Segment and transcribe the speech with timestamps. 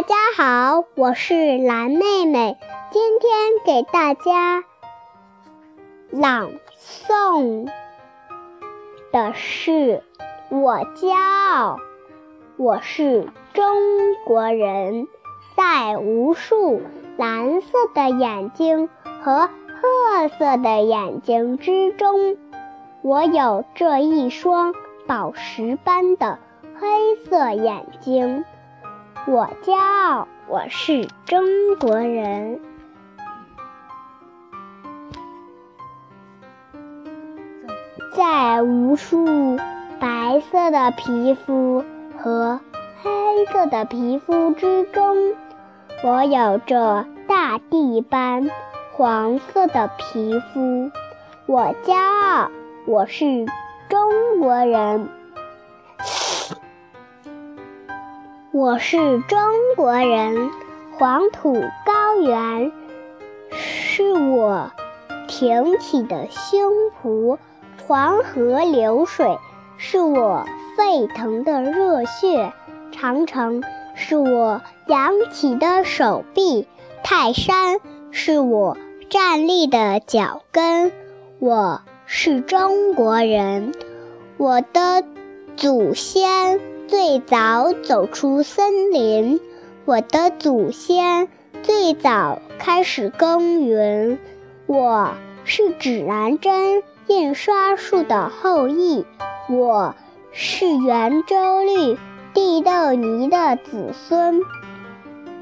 [0.00, 2.56] 大家好，我是蓝妹妹，
[2.90, 4.64] 今天给大家
[6.08, 7.68] 朗诵
[9.12, 9.70] 的是
[10.48, 11.76] 《我骄傲》。
[12.56, 15.06] 我是中国人，
[15.54, 16.80] 在无数
[17.18, 18.88] 蓝色的眼睛
[19.22, 22.38] 和褐色的眼睛之中，
[23.02, 24.74] 我有这一双
[25.06, 26.38] 宝石般的
[26.78, 28.46] 黑色眼睛。
[29.26, 32.58] 我骄傲，我是中国人。
[38.16, 39.58] 在无数
[40.00, 41.84] 白色的皮肤
[42.18, 42.60] 和
[43.02, 45.34] 黑色的皮肤之中，
[46.02, 48.50] 我有着大地般
[48.92, 50.90] 黄色的皮肤。
[51.44, 52.50] 我骄傲，
[52.86, 53.46] 我是
[53.88, 55.19] 中国人。
[58.60, 59.38] 我是中
[59.74, 60.50] 国人，
[60.98, 61.54] 黄土
[61.86, 62.70] 高原
[63.52, 64.70] 是我
[65.26, 66.70] 挺起的胸
[67.02, 67.38] 脯，
[67.86, 69.38] 黄河流水
[69.78, 70.44] 是我
[70.76, 72.52] 沸腾的热血，
[72.92, 76.68] 长城是我扬起的手臂，
[77.02, 77.78] 泰山
[78.10, 78.76] 是我
[79.08, 80.92] 站立的脚跟。
[81.38, 83.72] 我是中国人，
[84.36, 85.02] 我的
[85.56, 86.60] 祖先。
[86.90, 89.40] 最早走出森林，
[89.84, 91.28] 我的祖先
[91.62, 94.18] 最早开始耕耘。
[94.66, 95.12] 我
[95.44, 99.06] 是指南针印刷术的后裔，
[99.48, 99.94] 我
[100.32, 101.96] 是圆周率
[102.34, 104.42] 地豆泥的子孙。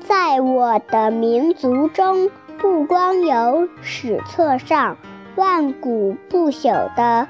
[0.00, 4.96] 在我的民族中，不光有史册上
[5.36, 7.28] 万古不朽的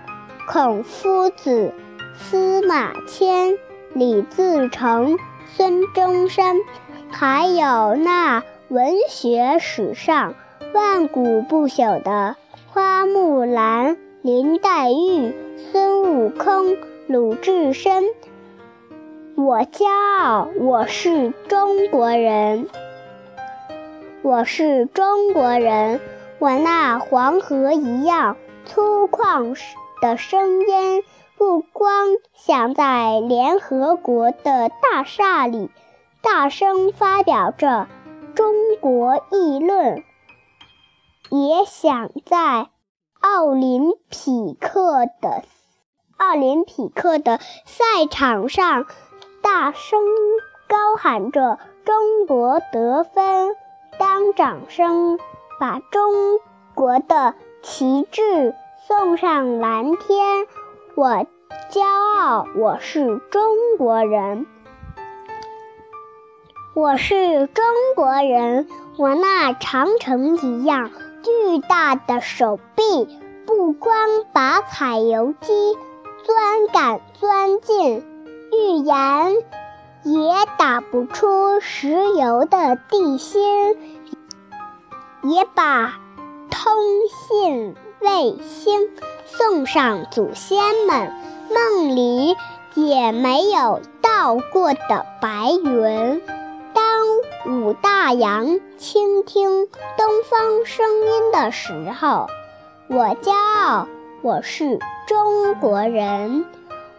[0.49, 1.71] 孔夫子、
[2.15, 3.59] 司马迁。
[3.97, 6.57] 李自成、孙中山，
[7.11, 10.35] 还有那文学史上。
[10.75, 12.37] 万古不朽的
[12.69, 15.35] 花木兰、林黛玉、
[15.73, 18.05] 孙悟空、鲁智深。
[19.35, 19.87] 我骄
[20.21, 22.69] 傲，我是中国人。
[24.21, 26.03] 我是中国人，
[26.39, 28.37] 我那黄河一样
[28.67, 29.57] 粗犷
[30.03, 31.03] 的声音。
[31.39, 35.71] 不光想在联合国的大厦里
[36.23, 37.89] 大声发表着
[38.35, 40.03] 中国议论，
[41.31, 42.69] 也想在
[43.21, 45.43] 奥林匹克的
[46.17, 48.87] 奥林匹克的赛场上
[49.43, 50.01] 大声
[50.69, 53.55] 高喊着“中国得分”。
[53.99, 55.19] 当掌声
[55.59, 56.39] 把中
[56.75, 58.55] 国的旗帜
[58.87, 60.47] 送上蓝天。
[60.97, 61.27] 我
[61.71, 63.43] 骄傲，我是中
[63.77, 64.47] 国人。
[66.73, 67.65] 我是中
[67.95, 70.91] 国人，我那长城一样
[71.23, 73.95] 巨大的手臂，不光
[74.33, 75.77] 把采油机
[76.25, 78.03] 钻杆钻进，
[78.51, 79.35] 预言
[80.03, 83.77] 也打不出石油的地心，
[85.25, 86.01] 也把
[86.51, 86.73] 通
[87.11, 88.89] 信卫星。
[89.29, 91.13] 送上祖先们
[91.53, 92.37] 梦里
[92.75, 96.23] 也没有到过的白云。
[96.73, 96.85] 当
[97.45, 99.67] 五大洋倾听
[99.99, 102.29] 东方声音的时候，
[102.89, 103.89] 我骄傲，
[104.23, 106.47] 我是中国人，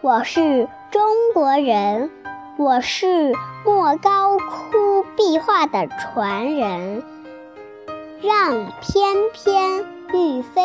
[0.02, 2.10] 我是中国人，
[2.58, 3.32] 我是
[3.64, 7.02] 莫高窟壁画的传人，
[8.20, 10.62] 让翩翩欲飞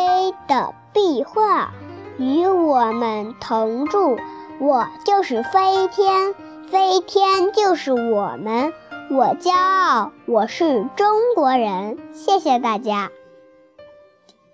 [0.48, 0.74] 的。
[0.94, 1.72] 壁画
[2.20, 4.20] 与我们同住，
[4.60, 6.36] 我就是飞天，
[6.70, 8.72] 飞天就是我们。
[9.10, 11.98] 我骄傲，我是中国人。
[12.14, 13.10] 谢谢大家。